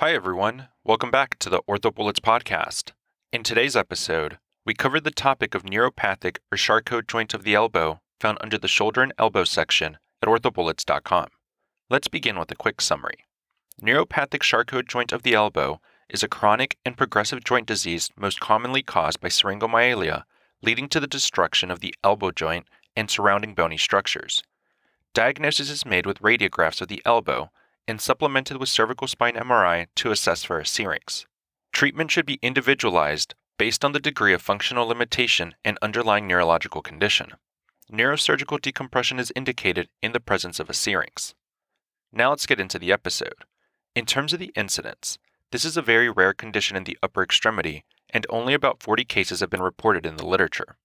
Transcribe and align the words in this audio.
Hi, 0.00 0.14
everyone. 0.14 0.68
Welcome 0.82 1.10
back 1.10 1.38
to 1.40 1.50
the 1.50 1.60
OrthoBullets 1.68 2.20
podcast. 2.20 2.92
In 3.34 3.42
today's 3.42 3.76
episode, 3.76 4.38
we 4.64 4.72
covered 4.72 5.04
the 5.04 5.10
topic 5.10 5.54
of 5.54 5.64
neuropathic 5.64 6.38
or 6.50 6.56
Charcot 6.56 7.06
joint 7.06 7.34
of 7.34 7.42
the 7.42 7.54
elbow 7.54 8.00
found 8.18 8.38
under 8.40 8.56
the 8.56 8.66
shoulder 8.66 9.02
and 9.02 9.12
elbow 9.18 9.44
section 9.44 9.98
at 10.22 10.28
orthobullets.com. 10.30 11.26
Let's 11.90 12.08
begin 12.08 12.38
with 12.38 12.50
a 12.50 12.54
quick 12.54 12.80
summary. 12.80 13.26
Neuropathic 13.82 14.40
Charcot 14.40 14.88
joint 14.88 15.12
of 15.12 15.22
the 15.22 15.34
elbow 15.34 15.82
is 16.08 16.22
a 16.22 16.28
chronic 16.28 16.78
and 16.82 16.96
progressive 16.96 17.44
joint 17.44 17.66
disease 17.66 18.08
most 18.16 18.40
commonly 18.40 18.82
caused 18.82 19.20
by 19.20 19.28
syringomyelia, 19.28 20.22
leading 20.62 20.88
to 20.88 21.00
the 21.00 21.06
destruction 21.06 21.70
of 21.70 21.80
the 21.80 21.94
elbow 22.02 22.30
joint 22.30 22.66
and 22.96 23.10
surrounding 23.10 23.52
bony 23.52 23.76
structures. 23.76 24.42
Diagnosis 25.12 25.68
is 25.68 25.84
made 25.84 26.06
with 26.06 26.22
radiographs 26.22 26.80
of 26.80 26.88
the 26.88 27.02
elbow 27.04 27.50
and 27.90 28.00
supplemented 28.00 28.56
with 28.56 28.68
cervical 28.68 29.08
spine 29.08 29.34
MRI 29.34 29.88
to 29.96 30.12
assess 30.12 30.44
for 30.44 30.60
a 30.60 30.64
syrinx. 30.64 31.26
Treatment 31.72 32.10
should 32.10 32.24
be 32.24 32.38
individualized 32.40 33.34
based 33.58 33.84
on 33.84 33.90
the 33.90 33.98
degree 33.98 34.32
of 34.32 34.40
functional 34.40 34.86
limitation 34.86 35.54
and 35.64 35.76
underlying 35.82 36.28
neurological 36.28 36.82
condition. 36.82 37.32
Neurosurgical 37.92 38.60
decompression 38.60 39.18
is 39.18 39.32
indicated 39.34 39.88
in 40.00 40.12
the 40.12 40.20
presence 40.20 40.60
of 40.60 40.70
a 40.70 40.74
syrinx. 40.74 41.34
Now 42.12 42.30
let's 42.30 42.46
get 42.46 42.60
into 42.60 42.78
the 42.78 42.92
episode. 42.92 43.44
In 43.96 44.06
terms 44.06 44.32
of 44.32 44.38
the 44.38 44.52
incidence, 44.54 45.18
this 45.50 45.64
is 45.64 45.76
a 45.76 45.82
very 45.82 46.08
rare 46.08 46.32
condition 46.32 46.76
in 46.76 46.84
the 46.84 46.96
upper 47.02 47.24
extremity, 47.24 47.84
and 48.08 48.24
only 48.30 48.54
about 48.54 48.82
40 48.84 49.04
cases 49.04 49.40
have 49.40 49.50
been 49.50 49.62
reported 49.62 50.06
in 50.06 50.16
the 50.16 50.26
literature. 50.26 50.76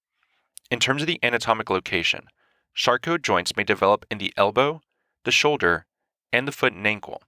In 0.72 0.80
terms 0.80 1.04
of 1.04 1.08
the 1.08 1.20
anatomic 1.22 1.70
location, 1.70 2.26
Charcot 2.74 3.22
joints 3.22 3.56
may 3.56 3.64
develop 3.64 4.06
in 4.10 4.18
the 4.18 4.34
elbow, 4.36 4.82
the 5.24 5.32
shoulder, 5.32 5.86
and 6.32 6.48
the 6.48 6.52
foot 6.52 6.74
and 6.74 6.86
ankle. 6.86 7.22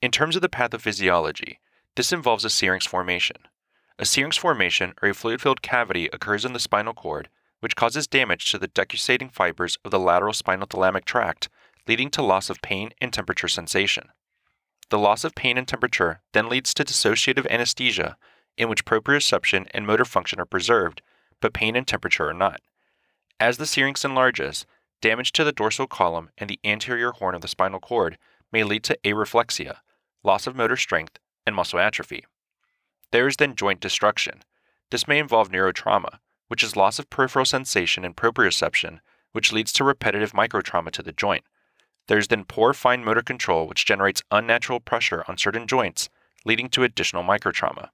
In 0.00 0.10
terms 0.10 0.36
of 0.36 0.42
the 0.42 0.48
pathophysiology, 0.48 1.56
this 1.96 2.12
involves 2.12 2.44
a 2.44 2.50
syrinx 2.50 2.86
formation. 2.86 3.36
A 3.98 4.04
syrinx 4.04 4.36
formation 4.36 4.94
or 5.02 5.08
a 5.08 5.14
fluid 5.14 5.40
filled 5.40 5.62
cavity 5.62 6.08
occurs 6.12 6.44
in 6.44 6.52
the 6.52 6.60
spinal 6.60 6.94
cord, 6.94 7.28
which 7.60 7.74
causes 7.74 8.06
damage 8.06 8.50
to 8.50 8.58
the 8.58 8.68
decussating 8.68 9.32
fibers 9.32 9.76
of 9.84 9.90
the 9.90 9.98
lateral 9.98 10.32
spinothalamic 10.32 11.04
tract, 11.04 11.48
leading 11.88 12.10
to 12.10 12.22
loss 12.22 12.50
of 12.50 12.62
pain 12.62 12.90
and 13.00 13.12
temperature 13.12 13.48
sensation. 13.48 14.10
The 14.90 14.98
loss 14.98 15.24
of 15.24 15.34
pain 15.34 15.58
and 15.58 15.66
temperature 15.66 16.20
then 16.32 16.48
leads 16.48 16.72
to 16.74 16.84
dissociative 16.84 17.50
anesthesia, 17.50 18.16
in 18.56 18.68
which 18.68 18.84
proprioception 18.84 19.66
and 19.72 19.86
motor 19.86 20.04
function 20.04 20.40
are 20.40 20.46
preserved, 20.46 21.02
but 21.40 21.52
pain 21.52 21.76
and 21.76 21.86
temperature 21.86 22.28
are 22.28 22.34
not. 22.34 22.60
As 23.40 23.58
the 23.58 23.66
syrinx 23.66 24.04
enlarges, 24.04 24.66
damage 25.00 25.32
to 25.32 25.44
the 25.44 25.52
dorsal 25.52 25.86
column 25.86 26.30
and 26.38 26.48
the 26.48 26.60
anterior 26.64 27.12
horn 27.12 27.34
of 27.34 27.40
the 27.40 27.48
spinal 27.48 27.80
cord 27.80 28.18
may 28.52 28.64
lead 28.64 28.84
to 28.84 28.98
areflexia, 29.04 29.78
loss 30.22 30.46
of 30.46 30.56
motor 30.56 30.76
strength, 30.76 31.18
and 31.46 31.54
muscle 31.54 31.78
atrophy. 31.78 32.24
There 33.10 33.26
is 33.26 33.36
then 33.36 33.54
joint 33.54 33.80
destruction. 33.80 34.42
This 34.90 35.08
may 35.08 35.18
involve 35.18 35.50
neurotrauma, 35.50 36.18
which 36.48 36.62
is 36.62 36.76
loss 36.76 36.98
of 36.98 37.10
peripheral 37.10 37.44
sensation 37.44 38.04
and 38.04 38.16
proprioception, 38.16 39.00
which 39.32 39.52
leads 39.52 39.72
to 39.74 39.84
repetitive 39.84 40.32
microtrauma 40.32 40.90
to 40.92 41.02
the 41.02 41.12
joint. 41.12 41.44
There 42.06 42.18
is 42.18 42.28
then 42.28 42.44
poor 42.44 42.72
fine 42.72 43.04
motor 43.04 43.22
control, 43.22 43.66
which 43.66 43.84
generates 43.84 44.22
unnatural 44.30 44.80
pressure 44.80 45.24
on 45.28 45.38
certain 45.38 45.66
joints, 45.66 46.08
leading 46.44 46.68
to 46.70 46.82
additional 46.82 47.22
microtrauma. 47.22 47.90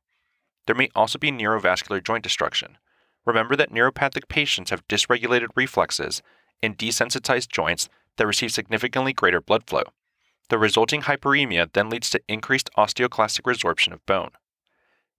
There 0.66 0.76
may 0.76 0.88
also 0.94 1.18
be 1.18 1.30
neurovascular 1.30 2.02
joint 2.02 2.22
destruction. 2.22 2.78
Remember 3.26 3.56
that 3.56 3.72
neuropathic 3.72 4.28
patients 4.28 4.70
have 4.70 4.86
dysregulated 4.86 5.48
reflexes 5.56 6.22
and 6.64 6.76
desensitized 6.76 7.48
joints 7.48 7.88
that 8.16 8.26
receive 8.26 8.52
significantly 8.52 9.12
greater 9.12 9.40
blood 9.40 9.64
flow. 9.66 9.84
The 10.50 10.58
resulting 10.58 11.02
hyperemia 11.02 11.72
then 11.72 11.90
leads 11.90 12.10
to 12.10 12.20
increased 12.28 12.70
osteoclastic 12.76 13.42
resorption 13.42 13.92
of 13.92 14.04
bone. 14.06 14.30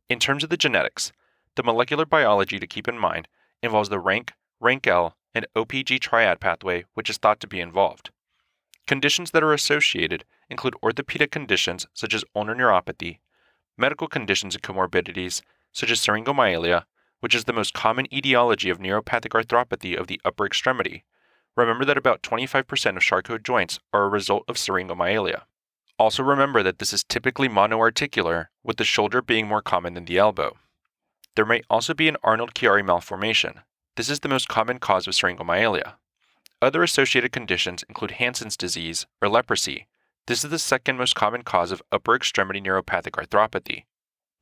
In 0.08 0.20
terms 0.20 0.44
of 0.44 0.50
the 0.50 0.58
genetics, 0.58 1.12
the 1.56 1.64
molecular 1.64 2.06
biology 2.06 2.60
to 2.60 2.68
keep 2.68 2.88
in 2.88 2.98
mind 2.98 3.28
involves 3.64 3.90
the 3.90 4.00
RANK, 4.00 4.34
RANKL, 4.62 5.14
and 5.34 5.48
OPG 5.56 6.00
triad 6.00 6.40
pathway, 6.40 6.86
which 6.94 7.10
is 7.10 7.18
thought 7.18 7.40
to 7.40 7.48
be 7.48 7.60
involved. 7.60 8.12
Conditions 8.88 9.32
that 9.32 9.44
are 9.44 9.54
associated 9.54 10.26
include 10.50 10.76
orthopedic 10.84 11.32
conditions 11.32 11.88
such 11.94 12.14
as 12.14 12.24
ulnar 12.36 12.56
neuropathy, 12.56 13.18
medical 13.78 14.08
conditions 14.08 14.56
and 14.56 14.64
comorbidities 14.64 15.42
such 15.72 15.90
as 15.90 16.00
syringomyelia, 16.00 16.86
which 17.20 17.34
is 17.34 17.46
the 17.46 17.54
most 17.54 17.74
common 17.74 18.06
etiology 18.14 18.70
of 18.70 18.78
neuropathic 18.78 19.30
arthropathy 19.30 19.98
of 20.00 20.08
the 20.08 20.22
upper 20.24 20.46
extremity. 20.46 21.04
Remember 21.56 21.86
that 21.86 21.98
about 21.98 22.22
25% 22.22 22.98
of 22.98 23.02
Charcot 23.02 23.44
joints 23.44 23.80
are 23.94 24.04
a 24.04 24.10
result 24.10 24.44
of 24.48 24.58
syringomyelia. 24.58 25.44
Also 25.98 26.22
remember 26.22 26.62
that 26.62 26.80
this 26.80 26.92
is 26.92 27.04
typically 27.06 27.48
monoarticular, 27.48 28.48
with 28.64 28.78
the 28.78 28.84
shoulder 28.84 29.22
being 29.22 29.48
more 29.48 29.62
common 29.62 29.94
than 29.94 30.06
the 30.06 30.18
elbow. 30.18 30.58
There 31.36 31.46
may 31.46 31.62
also 31.70 31.94
be 31.94 32.10
an 32.10 32.18
Arnold-Chiari 32.24 32.86
malformation. 32.86 33.62
This 33.96 34.10
is 34.10 34.20
the 34.20 34.28
most 34.28 34.50
common 34.50 34.80
cause 34.80 35.08
of 35.08 35.14
syringomyelia. 35.14 35.94
Other 36.62 36.84
associated 36.84 37.32
conditions 37.32 37.84
include 37.88 38.12
Hansen's 38.12 38.58
disease 38.58 39.06
or 39.22 39.30
leprosy. 39.30 39.88
This 40.28 40.44
is 40.44 40.50
the 40.50 40.60
second 40.60 40.98
most 40.98 41.16
common 41.16 41.44
cause 41.44 41.72
of 41.72 41.84
upper 41.92 42.16
extremity 42.16 42.60
neuropathic 42.60 43.12
arthropathy. 43.12 43.84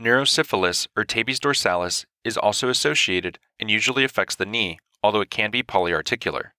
Neurosyphilis 0.02 0.88
or 0.96 1.04
tabes 1.04 1.40
dorsalis 1.40 2.06
is 2.24 2.38
also 2.38 2.70
associated 2.70 3.38
and 3.60 3.70
usually 3.70 4.04
affects 4.04 4.36
the 4.36 4.46
knee, 4.46 4.80
although 5.04 5.22
it 5.22 5.30
can 5.30 5.52
be 5.52 5.62
polyarticular. 5.62 6.52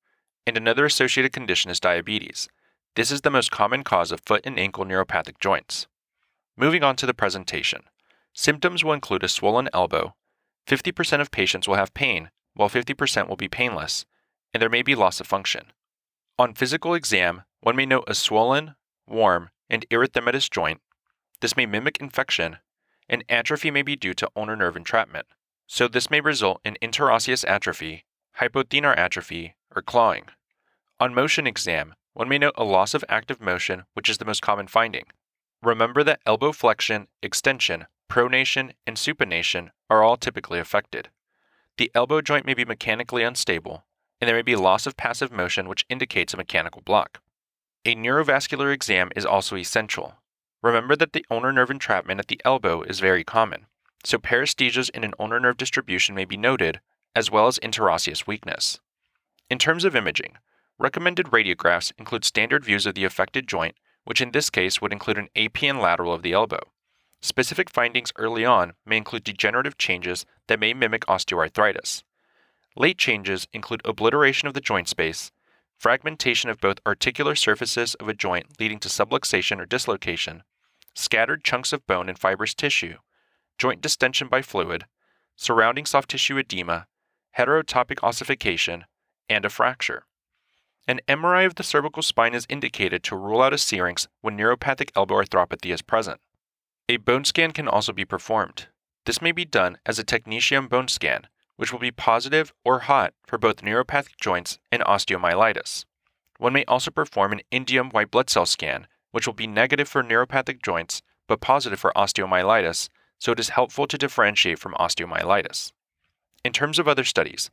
And 0.47 0.57
another 0.57 0.85
associated 0.85 1.33
condition 1.33 1.71
is 1.71 1.81
diabetes. 1.81 2.49
This 2.97 3.11
is 3.11 3.23
the 3.23 3.31
most 3.31 3.51
common 3.51 3.83
cause 3.83 4.13
of 4.13 4.21
foot 4.21 4.43
and 4.45 4.59
ankle 4.59 4.85
neuropathic 4.85 5.39
joints. 5.41 5.87
Moving 6.57 6.85
on 6.85 6.97
to 6.97 7.07
the 7.07 7.15
presentation. 7.15 7.83
Symptoms 8.33 8.85
will 8.85 8.93
include 8.93 9.25
a 9.25 9.29
swollen 9.29 9.69
elbow. 9.73 10.15
50% 10.69 11.21
of 11.21 11.31
patients 11.31 11.67
will 11.67 11.75
have 11.77 11.95
pain, 11.95 12.31
while 12.55 12.69
50% 12.69 13.29
will 13.29 13.37
be 13.37 13.49
painless, 13.49 14.07
and 14.53 14.61
there 14.63 14.71
may 14.71 14.83
be 14.83 14.95
loss 14.95 15.21
of 15.21 15.27
function. 15.27 15.73
On 16.39 16.55
physical 16.55 16.95
exam, 16.95 17.43
one 17.61 17.77
may 17.77 17.87
note 17.87 18.05
a 18.07 18.15
swollen, 18.15 18.75
warm, 19.07 19.51
and 19.69 19.87
erythematous 19.91 20.51
joint. 20.51 20.81
This 21.41 21.57
may 21.57 21.67
mimic 21.67 21.99
infection, 21.99 22.59
and 23.09 23.25
atrophy 23.29 23.71
may 23.71 23.83
be 23.83 23.97
due 23.97 24.15
to 24.15 24.31
ulnar 24.37 24.57
nerve 24.57 24.77
entrapment. 24.77 25.27
So 25.67 25.89
this 25.89 26.11
may 26.11 26.21
result 26.21 26.61
in 26.65 26.77
interosseous 26.81 27.45
atrophy, 27.49 28.05
hypothenar 28.41 28.97
atrophy, 28.97 29.55
or 29.75 29.83
clawing. 29.83 30.25
On 31.01 31.15
motion 31.15 31.47
exam, 31.47 31.95
one 32.13 32.29
may 32.29 32.39
note 32.39 32.55
a 32.57 32.65
loss 32.65 32.95
of 32.95 33.05
active 33.09 33.41
motion, 33.41 33.85
which 33.95 34.09
is 34.09 34.19
the 34.19 34.25
most 34.25 34.43
common 34.43 34.67
finding. 34.67 35.05
Remember 35.63 36.05
that 36.05 36.21
elbow 36.27 36.53
flexion, 36.53 37.09
extension, 37.23 37.87
pronation, 38.11 38.73
and 38.87 38.97
supination 38.97 39.71
are 39.91 40.03
all 40.03 40.17
typically 40.17 40.59
affected. 40.59 41.09
The 41.77 41.91
elbow 41.95 42.21
joint 42.21 42.47
may 42.47 42.55
be 42.55 42.65
mechanically 42.65 43.23
unstable, 43.23 43.85
and 44.21 44.29
there 44.29 44.37
may 44.37 44.43
be 44.43 44.57
loss 44.57 44.87
of 44.87 44.97
passive 44.97 45.33
motion, 45.33 45.69
which 45.69 45.87
indicates 45.89 46.33
a 46.33 46.37
mechanical 46.37 46.83
block. 46.83 47.21
A 47.85 47.95
neurovascular 47.95 48.73
exam 48.73 49.11
is 49.17 49.27
also 49.27 49.57
essential. 49.57 50.15
Remember 50.63 50.97
that 50.97 51.13
the 51.13 51.27
ulnar 51.31 51.53
nerve 51.53 51.71
entrapment 51.71 52.21
at 52.21 52.29
the 52.29 52.41
elbow 52.45 52.83
is 52.83 53.01
very 53.01 53.25
common, 53.25 53.67
so 54.05 54.19
paresthesias 54.19 54.89
in 54.91 55.05
an 55.05 55.15
ulnar 55.19 55.41
nerve 55.41 55.57
distribution 55.57 56.15
may 56.15 56.25
be 56.25 56.37
noted, 56.37 56.81
as 57.15 57.31
well 57.31 57.47
as 57.47 57.59
interosseous 57.59 58.27
weakness. 58.27 58.81
In 59.51 59.59
terms 59.59 59.85
of 59.85 59.95
imaging, 59.95 60.39
recommended 60.79 61.27
radiographs 61.27 61.93
include 61.99 62.25
standard 62.25 62.65
views 62.65 62.87
of 62.87 62.95
the 62.95 63.05
affected 63.05 63.47
joint, 63.47 63.77
which 64.05 64.21
in 64.21 64.33
this 64.33 64.51
case 64.51 64.81
would 64.81 64.93
include 64.93 65.19
an 65.19 65.29
AP 65.37 65.63
and 65.63 65.81
lateral 65.81 66.13
of 66.13 66.23
the 66.23 66.33
elbow. 66.33 66.61
Specific 67.21 67.71
findings 67.71 68.13
early 68.17 68.45
on 68.45 68.75
may 68.85 68.97
include 68.97 69.25
degenerative 69.25 69.79
changes 69.79 70.27
that 70.47 70.61
may 70.61 70.75
mimic 70.75 71.07
osteoarthritis. 71.07 72.03
Late 72.77 72.99
changes 72.99 73.47
include 73.53 73.81
obliteration 73.85 74.49
of 74.49 74.55
the 74.55 74.61
joint 74.61 74.89
space, 74.89 75.31
fragmentation 75.79 76.51
of 76.51 76.61
both 76.61 76.81
articular 76.85 77.35
surfaces 77.35 77.95
of 77.95 78.09
a 78.09 78.15
joint 78.15 78.61
leading 78.61 78.79
to 78.81 78.89
subluxation 78.89 79.61
or 79.61 79.67
dislocation, 79.67 80.43
scattered 80.95 81.45
chunks 81.45 81.73
of 81.73 81.87
bone 81.87 82.09
and 82.09 82.19
fibrous 82.19 82.55
tissue, 82.55 82.97
joint 83.59 83.81
distension 83.81 84.29
by 84.29 84.43
fluid, 84.43 84.85
surrounding 85.37 85.87
soft 85.87 86.11
tissue 86.11 86.37
edema, 86.37 86.87
heterotopic 87.39 88.03
ossification, 88.03 88.85
and 89.29 89.45
a 89.45 89.51
fracture. 89.51 90.05
An 90.87 91.01
MRI 91.09 91.47
of 91.47 91.55
the 91.55 91.63
cervical 91.63 92.03
spine 92.03 92.35
is 92.35 92.47
indicated 92.49 93.03
to 93.05 93.17
rule 93.17 93.41
out 93.41 93.55
a 93.55 93.59
syrinx 93.59 94.07
when 94.21 94.37
neuropathic 94.37 94.91
elbow 94.95 95.23
arthropathy 95.23 95.73
is 95.73 95.81
present. 95.81 96.21
A 96.89 96.99
bone 96.99 97.25
scan 97.25 97.53
can 97.53 97.67
also 97.67 97.93
be 97.93 98.05
performed. 98.05 98.69
This 99.07 99.23
may 99.23 99.33
be 99.33 99.47
done 99.47 99.79
as 99.87 99.99
a 99.99 100.05
technetium 100.05 100.69
bone 100.69 100.89
scan, 100.89 101.27
which 101.57 101.73
will 101.73 101.79
be 101.79 101.91
positive 101.91 102.53
or 102.65 102.81
hot 102.81 103.15
for 103.27 103.39
both 103.39 103.63
neuropathic 103.63 104.17
joints 104.21 104.59
and 104.71 104.83
osteomyelitis. 104.83 105.87
One 106.39 106.53
may 106.53 106.65
also 106.67 106.91
perform 106.91 107.33
an 107.33 107.43
indium 107.51 107.93
white 107.93 108.11
blood 108.11 108.29
cell 108.29 108.45
scan, 108.45 108.87
which 109.13 109.27
will 109.27 109.35
be 109.35 109.47
negative 109.47 109.89
for 109.89 110.03
neuropathic 110.03 110.63
joints 110.63 111.01
but 111.27 111.41
positive 111.41 111.81
for 111.81 111.93
osteomyelitis, 111.97 112.89
so 113.19 113.33
it 113.33 113.41
is 113.41 113.51
helpful 113.51 113.87
to 113.87 113.97
differentiate 113.97 114.59
from 114.59 114.75
osteomyelitis. 114.75 115.73
In 116.45 116.53
terms 116.53 116.79
of 116.79 116.87
other 116.87 117.05
studies, 117.05 117.51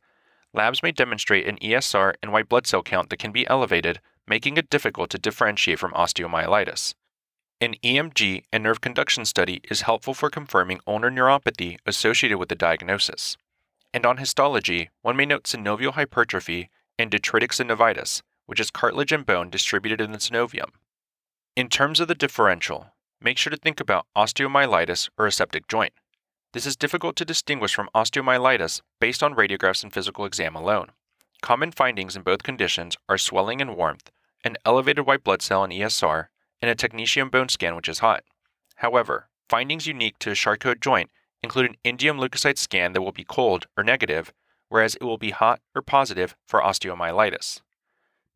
labs 0.52 0.82
may 0.82 0.92
demonstrate 0.92 1.48
an 1.48 1.56
ESR 1.56 2.14
and 2.22 2.30
white 2.30 2.48
blood 2.48 2.66
cell 2.66 2.82
count 2.82 3.08
that 3.08 3.18
can 3.18 3.32
be 3.32 3.46
elevated, 3.46 4.00
making 4.26 4.58
it 4.58 4.68
difficult 4.68 5.08
to 5.10 5.18
differentiate 5.18 5.78
from 5.78 5.92
osteomyelitis. 5.92 6.94
An 7.60 7.74
EMG 7.82 8.42
and 8.52 8.62
nerve 8.62 8.80
conduction 8.80 9.24
study 9.24 9.60
is 9.70 9.82
helpful 9.82 10.14
for 10.14 10.28
confirming 10.28 10.80
ulnar 10.86 11.10
neuropathy 11.10 11.78
associated 11.86 12.36
with 12.36 12.50
the 12.50 12.54
diagnosis. 12.54 13.36
And 13.94 14.04
on 14.04 14.18
histology, 14.18 14.90
one 15.00 15.16
may 15.16 15.26
note 15.26 15.44
synovial 15.44 15.92
hypertrophy 15.92 16.68
and 16.98 17.10
detritic 17.10 17.52
synovitis, 17.52 18.20
which 18.46 18.60
is 18.60 18.70
cartilage 18.70 19.12
and 19.12 19.24
bone 19.24 19.48
distributed 19.48 20.00
in 20.00 20.12
the 20.12 20.18
synovium. 20.18 20.70
In 21.56 21.68
terms 21.68 22.00
of 22.00 22.08
the 22.08 22.14
differential, 22.14 22.88
make 23.20 23.38
sure 23.38 23.50
to 23.50 23.56
think 23.56 23.80
about 23.80 24.06
osteomyelitis 24.16 25.08
or 25.16 25.26
a 25.26 25.32
septic 25.32 25.68
joint. 25.68 25.92
This 26.52 26.66
is 26.66 26.76
difficult 26.76 27.16
to 27.16 27.24
distinguish 27.24 27.74
from 27.74 27.88
osteomyelitis 27.94 28.82
based 29.00 29.22
on 29.22 29.34
radiographs 29.34 29.82
and 29.82 29.92
physical 29.92 30.26
exam 30.26 30.54
alone. 30.54 30.88
Common 31.40 31.72
findings 31.72 32.14
in 32.14 32.22
both 32.22 32.42
conditions 32.42 32.96
are 33.08 33.16
swelling 33.16 33.62
and 33.62 33.74
warmth, 33.74 34.10
an 34.44 34.56
elevated 34.66 35.06
white 35.06 35.24
blood 35.24 35.40
cell 35.40 35.64
and 35.64 35.72
ESR, 35.72 36.26
and 36.60 36.70
a 36.70 36.74
technetium 36.74 37.30
bone 37.30 37.48
scan 37.48 37.74
which 37.74 37.88
is 37.88 38.00
hot. 38.00 38.22
However, 38.76 39.28
findings 39.48 39.86
unique 39.86 40.18
to 40.20 40.30
a 40.30 40.34
Charcot 40.34 40.80
joint 40.80 41.10
include 41.42 41.70
an 41.70 41.76
indium 41.84 42.18
leukocyte 42.18 42.58
scan 42.58 42.92
that 42.92 43.02
will 43.02 43.12
be 43.12 43.24
cold 43.24 43.66
or 43.76 43.82
negative, 43.82 44.32
whereas 44.68 44.94
it 44.96 45.04
will 45.04 45.18
be 45.18 45.30
hot 45.30 45.60
or 45.74 45.80
positive 45.80 46.36
for 46.46 46.60
osteomyelitis. 46.60 47.62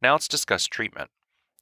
Now 0.01 0.13
let's 0.13 0.27
discuss 0.27 0.67
treatment. 0.67 1.11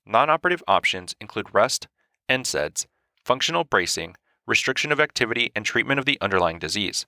Non-operative 0.06 0.62
options 0.68 1.16
include 1.20 1.52
rest, 1.52 1.88
NSAIDs, 2.28 2.86
functional 3.24 3.64
bracing, 3.64 4.14
restriction 4.46 4.92
of 4.92 5.00
activity, 5.00 5.50
and 5.54 5.64
treatment 5.64 5.98
of 5.98 6.04
the 6.04 6.18
underlying 6.20 6.58
disease. 6.58 7.06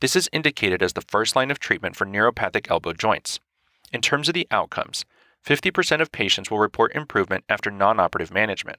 This 0.00 0.16
is 0.16 0.30
indicated 0.32 0.82
as 0.82 0.94
the 0.94 1.02
first 1.02 1.36
line 1.36 1.50
of 1.50 1.58
treatment 1.58 1.96
for 1.96 2.06
neuropathic 2.06 2.70
elbow 2.70 2.92
joints. 2.92 3.38
In 3.92 4.00
terms 4.00 4.28
of 4.28 4.34
the 4.34 4.48
outcomes, 4.50 5.04
50% 5.46 6.00
of 6.00 6.12
patients 6.12 6.50
will 6.50 6.58
report 6.58 6.94
improvement 6.94 7.44
after 7.48 7.70
non-operative 7.70 8.32
management. 8.32 8.78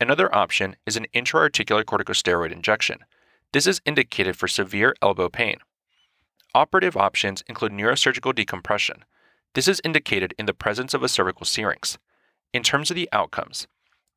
Another 0.00 0.32
option 0.34 0.76
is 0.84 0.96
an 0.96 1.06
intra-articular 1.12 1.84
corticosteroid 1.84 2.52
injection. 2.52 3.04
This 3.52 3.66
is 3.66 3.80
indicated 3.84 4.36
for 4.36 4.48
severe 4.48 4.94
elbow 5.00 5.28
pain. 5.28 5.56
Operative 6.54 6.96
options 6.96 7.42
include 7.48 7.72
neurosurgical 7.72 8.34
decompression. 8.34 9.04
This 9.54 9.68
is 9.68 9.80
indicated 9.84 10.34
in 10.38 10.46
the 10.46 10.54
presence 10.54 10.92
of 10.92 11.02
a 11.02 11.08
cervical 11.08 11.46
syrinx. 11.46 11.98
In 12.52 12.62
terms 12.62 12.90
of 12.90 12.94
the 12.94 13.08
outcomes, 13.12 13.66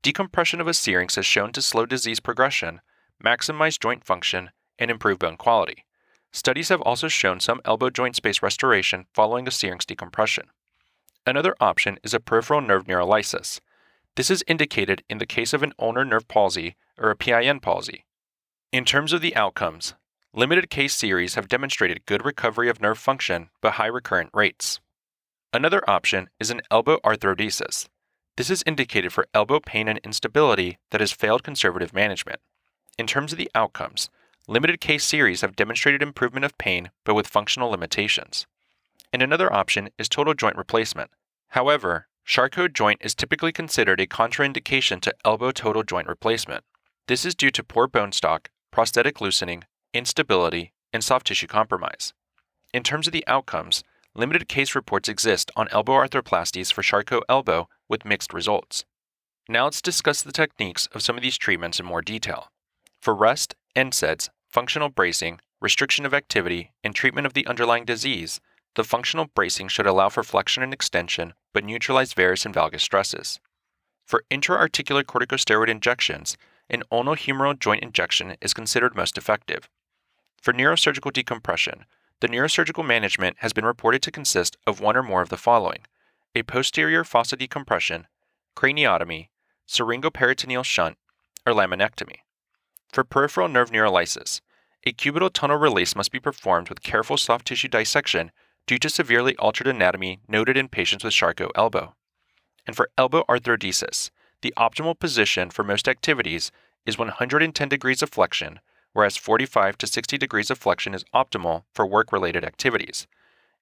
decompression 0.03 0.59
of 0.59 0.67
a 0.67 0.73
syrinx 0.73 1.15
has 1.15 1.25
shown 1.25 1.51
to 1.53 1.61
slow 1.61 1.85
disease 1.85 2.19
progression, 2.19 2.81
maximize 3.23 3.79
joint 3.79 4.03
function, 4.03 4.51
and 4.77 4.89
improve 4.89 5.19
bone 5.19 5.37
quality. 5.37 5.85
Studies 6.31 6.69
have 6.69 6.81
also 6.81 7.07
shown 7.07 7.39
some 7.39 7.61
elbow 7.65 7.89
joint 7.89 8.15
space 8.15 8.41
restoration 8.41 9.05
following 9.13 9.47
a 9.47 9.51
syrinx 9.51 9.85
decompression. 9.85 10.45
Another 11.25 11.55
option 11.59 11.99
is 12.03 12.13
a 12.13 12.19
peripheral 12.19 12.61
nerve 12.61 12.85
neurolysis. 12.85 13.59
This 14.15 14.29
is 14.29 14.43
indicated 14.47 15.03
in 15.09 15.17
the 15.17 15.25
case 15.25 15.53
of 15.53 15.63
an 15.63 15.73
ulnar 15.79 16.05
nerve 16.05 16.27
palsy 16.27 16.75
or 16.97 17.09
a 17.09 17.15
PIN 17.15 17.59
palsy. 17.59 18.05
In 18.71 18.85
terms 18.85 19.13
of 19.13 19.21
the 19.21 19.35
outcomes, 19.35 19.95
limited 20.33 20.69
case 20.69 20.93
series 20.93 21.35
have 21.35 21.49
demonstrated 21.49 22.05
good 22.05 22.25
recovery 22.25 22.69
of 22.69 22.81
nerve 22.81 22.97
function 22.97 23.49
but 23.61 23.73
high 23.73 23.87
recurrent 23.87 24.29
rates. 24.33 24.79
Another 25.51 25.87
option 25.89 26.29
is 26.39 26.51
an 26.51 26.61
elbow 26.69 26.99
arthrodesis. 27.03 27.87
This 28.37 28.49
is 28.49 28.63
indicated 28.65 29.11
for 29.11 29.27
elbow 29.33 29.59
pain 29.59 29.87
and 29.87 29.99
instability 30.03 30.77
that 30.91 31.01
has 31.01 31.11
failed 31.11 31.43
conservative 31.43 31.93
management. 31.93 32.39
In 32.99 33.07
terms 33.07 33.31
of 33.31 33.37
the 33.37 33.49
outcomes, 33.55 34.09
limited 34.45 34.81
case 34.81 35.05
series 35.05 35.39
have 35.39 35.55
demonstrated 35.55 36.01
improvement 36.01 36.43
of 36.43 36.57
pain 36.57 36.91
but 37.05 37.13
with 37.13 37.27
functional 37.27 37.69
limitations. 37.69 38.45
And 39.13 39.21
another 39.21 39.51
option 39.53 39.87
is 39.97 40.09
total 40.09 40.33
joint 40.33 40.57
replacement. 40.57 41.09
However, 41.51 42.09
Charcot 42.25 42.73
joint 42.73 42.99
is 43.01 43.15
typically 43.15 43.53
considered 43.53 44.01
a 44.01 44.05
contraindication 44.05 44.99
to 44.99 45.15
elbow 45.23 45.51
total 45.51 45.83
joint 45.83 46.09
replacement. 46.09 46.65
This 47.07 47.23
is 47.23 47.35
due 47.35 47.51
to 47.51 47.63
poor 47.63 47.87
bone 47.87 48.11
stock, 48.11 48.49
prosthetic 48.69 49.21
loosening, 49.21 49.63
instability, 49.93 50.73
and 50.91 51.01
soft 51.01 51.27
tissue 51.27 51.47
compromise. 51.47 52.13
In 52.73 52.83
terms 52.83 53.07
of 53.07 53.13
the 53.13 53.25
outcomes, 53.27 53.81
limited 54.13 54.49
case 54.49 54.75
reports 54.75 55.07
exist 55.07 55.51
on 55.55 55.69
elbow 55.71 55.93
arthroplasties 55.93 56.73
for 56.73 56.81
Charcot 56.81 57.23
elbow 57.29 57.69
with 57.87 58.03
mixed 58.03 58.33
results. 58.33 58.83
Now 59.47 59.63
let's 59.63 59.81
discuss 59.81 60.21
the 60.21 60.33
techniques 60.33 60.87
of 60.87 61.01
some 61.01 61.15
of 61.15 61.23
these 61.23 61.37
treatments 61.37 61.79
in 61.79 61.85
more 61.85 62.01
detail. 62.01 62.51
For 62.99 63.15
rest, 63.15 63.55
NSAIDs, 63.75 64.29
functional 64.49 64.89
bracing, 64.89 65.39
restriction 65.61 66.05
of 66.05 66.13
activity, 66.13 66.71
and 66.83 66.93
treatment 66.93 67.25
of 67.25 67.33
the 67.33 67.47
underlying 67.47 67.85
disease, 67.85 68.41
the 68.75 68.83
functional 68.83 69.27
bracing 69.33 69.67
should 69.69 69.87
allow 69.87 70.09
for 70.09 70.23
flexion 70.23 70.63
and 70.63 70.73
extension 70.73 71.33
but 71.53 71.63
neutralize 71.63 72.13
varus 72.13 72.45
and 72.45 72.53
valgus 72.53 72.81
stresses. 72.81 73.39
For 74.05 74.23
intra-articular 74.29 75.03
corticosteroid 75.03 75.69
injections, 75.69 76.37
an 76.69 76.83
ulnohumeral 76.91 77.59
joint 77.59 77.83
injection 77.83 78.35
is 78.41 78.53
considered 78.53 78.95
most 78.95 79.17
effective. 79.17 79.69
For 80.41 80.53
neurosurgical 80.53 81.13
decompression, 81.13 81.85
the 82.19 82.27
neurosurgical 82.27 82.85
management 82.85 83.37
has 83.39 83.53
been 83.53 83.65
reported 83.65 84.01
to 84.03 84.11
consist 84.11 84.57
of 84.67 84.81
one 84.81 84.97
or 84.97 85.03
more 85.03 85.21
of 85.21 85.29
the 85.29 85.37
following 85.37 85.79
a 86.35 86.43
posterior 86.43 87.03
fossa 87.03 87.35
decompression, 87.35 88.05
craniotomy, 88.55 89.29
syringoperitoneal 89.67 90.63
shunt, 90.63 90.97
or 91.45 91.53
laminectomy. 91.53 92.17
For 92.91 93.03
peripheral 93.03 93.47
nerve 93.47 93.71
neurolysis, 93.71 94.41
a 94.83 94.93
cubital 94.93 95.31
tunnel 95.31 95.57
release 95.57 95.95
must 95.95 96.11
be 96.11 96.19
performed 96.19 96.69
with 96.69 96.81
careful 96.81 97.17
soft 97.17 97.45
tissue 97.47 97.67
dissection 97.67 98.31
due 98.65 98.79
to 98.79 98.89
severely 98.89 99.35
altered 99.37 99.67
anatomy 99.67 100.21
noted 100.27 100.57
in 100.57 100.69
patients 100.69 101.03
with 101.03 101.13
Charcot 101.13 101.51
elbow. 101.55 101.95
And 102.65 102.75
for 102.75 102.89
elbow 102.97 103.23
arthrodesis, 103.29 104.09
the 104.41 104.53
optimal 104.57 104.97
position 104.97 105.49
for 105.49 105.63
most 105.63 105.87
activities 105.87 106.51
is 106.85 106.97
110 106.97 107.69
degrees 107.69 108.01
of 108.01 108.09
flexion, 108.09 108.59
whereas 108.93 109.17
45 109.17 109.77
to 109.79 109.87
60 109.87 110.17
degrees 110.17 110.49
of 110.49 110.57
flexion 110.57 110.93
is 110.93 111.05
optimal 111.13 111.63
for 111.73 111.85
work 111.85 112.11
related 112.11 112.43
activities. 112.43 113.05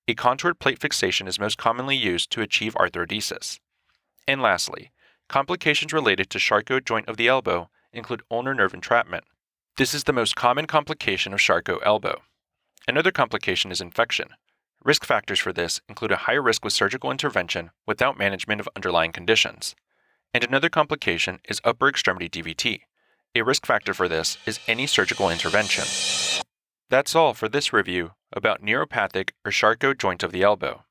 A 0.07 0.13
contoured 0.13 0.59
plate 0.59 0.79
fixation 0.79 1.27
is 1.27 1.39
most 1.39 1.57
commonly 1.57 1.97
used 1.97 2.31
to 2.31 2.41
achieve 2.41 2.75
arthrodesis. 2.75 3.59
And 4.27 4.41
lastly, 4.41 4.91
complications 5.27 5.91
related 5.91 6.29
to 6.29 6.39
Charcot 6.39 6.85
joint 6.85 7.09
of 7.09 7.18
the 7.18 7.27
elbow 7.27 7.69
include 7.97 8.23
ulnar 8.31 8.53
nerve 8.53 8.73
entrapment. 8.73 9.23
This 9.77 9.94
is 9.94 10.05
the 10.05 10.13
most 10.13 10.35
common 10.35 10.65
complication 10.65 11.33
of 11.33 11.39
Charcot 11.39 11.81
elbow. 11.85 12.21
Another 12.88 13.11
complication 13.11 13.71
is 13.71 13.81
infection. 13.81 14.29
Risk 14.83 15.05
factors 15.05 15.39
for 15.39 15.51
this 15.51 15.81
include 15.89 16.11
a 16.11 16.17
higher 16.17 16.41
risk 16.41 16.63
with 16.63 16.73
surgical 16.73 17.11
intervention 17.11 17.71
without 17.85 18.17
management 18.17 18.61
of 18.61 18.69
underlying 18.75 19.11
conditions. 19.11 19.75
And 20.33 20.44
another 20.44 20.69
complication 20.69 21.39
is 21.49 21.61
upper 21.63 21.88
extremity 21.88 22.29
DVT. 22.29 22.81
A 23.35 23.44
risk 23.44 23.65
factor 23.65 23.94
for 23.94 24.07
this 24.07 24.38
is 24.45 24.59
any 24.67 24.88
surgical 24.88 25.29
intervention. 25.29 25.83
That's 26.89 27.15
all 27.15 27.33
for 27.33 27.50
this 27.50 27.74
review 27.74 28.12
about 28.31 28.62
neuropathic 28.62 29.31
or 29.43 29.51
Charcot 29.51 29.98
joint 29.98 30.24
of 30.24 30.31
the 30.31 30.43
elbow. 30.43 30.83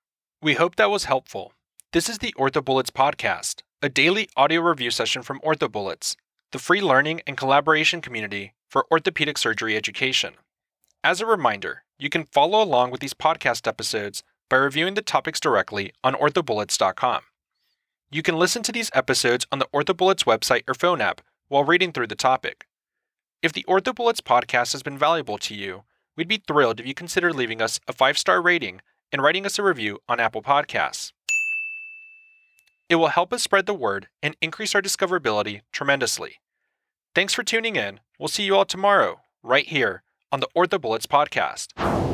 We 0.42 0.54
hope 0.54 0.76
that 0.76 0.90
was 0.90 1.04
helpful. 1.04 1.52
This 1.92 2.09
is 2.09 2.19
the 2.19 2.35
OrthoBullets 2.38 2.90
podcast, 2.90 3.62
a 3.81 3.88
daily 3.88 4.28
audio 4.37 4.61
review 4.61 4.90
session 4.90 5.23
from 5.23 5.40
OrthoBullets, 5.40 6.14
the 6.53 6.59
free 6.59 6.81
learning 6.81 7.21
and 7.26 7.37
collaboration 7.37 8.00
community 8.00 8.55
for 8.69 8.87
orthopedic 8.91 9.38
surgery 9.38 9.76
education. 9.76 10.35
As 11.03 11.21
a 11.21 11.26
reminder, 11.26 11.85
you 11.99 12.09
can 12.09 12.25
follow 12.25 12.62
along 12.62 12.91
with 12.91 13.00
these 13.00 13.15
podcast 13.15 13.67
episodes 13.67 14.23
by 14.49 14.57
reviewing 14.57 14.95
the 14.95 15.03
topics 15.03 15.41
directly 15.41 15.93
on 16.05 16.15
orthobullets.com. 16.15 17.23
You 18.11 18.23
can 18.23 18.38
listen 18.38 18.62
to 18.62 18.73
these 18.73 18.91
episodes 18.95 19.47
on 19.50 19.59
the 19.59 19.69
OrthoBullets 19.75 20.25
website 20.25 20.62
or 20.69 20.75
phone 20.75 21.00
app 21.00 21.21
while 21.49 21.65
reading 21.65 21.93
through 21.93 22.07
the 22.07 22.15
topic. 22.15 22.67
If 23.43 23.53
the 23.53 23.65
OrthoBullets 23.69 24.21
podcast 24.21 24.73
has 24.73 24.83
been 24.83 24.97
valuable 24.97 25.38
to 25.38 25.55
you, 25.55 25.83
we'd 26.17 26.29
be 26.29 26.43
thrilled 26.47 26.81
if 26.81 26.87
you 26.87 26.95
consider 26.95 27.33
leaving 27.33 27.61
us 27.61 27.81
a 27.88 27.93
five 27.93 28.17
star 28.17 28.41
rating 28.41 28.81
and 29.12 29.23
writing 29.23 29.45
us 29.45 29.59
a 29.59 29.62
review 29.62 29.99
on 30.09 30.21
Apple 30.21 30.43
Podcasts. 30.43 31.12
It 32.88 32.97
will 32.97 33.09
help 33.09 33.33
us 33.33 33.43
spread 33.43 33.66
the 33.66 33.75
word 33.75 34.09
and 34.23 34.37
increase 34.40 34.75
our 34.75 34.83
discoverability 34.83 35.62
tremendously. 35.73 36.37
Thanks 37.14 37.35
for 37.35 37.43
tuning 37.43 37.76
in. 37.76 38.00
We'll 38.19 38.28
see 38.28 38.45
you 38.45 38.55
all 38.55 38.64
tomorrow, 38.64 39.23
right 39.43 39.66
here 39.66 40.02
on 40.31 40.40
the 40.40 40.49
OrthoBullets 40.57 41.07
podcast. 41.07 42.06